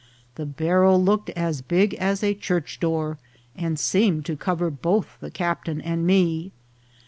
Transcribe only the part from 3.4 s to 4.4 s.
and seemed to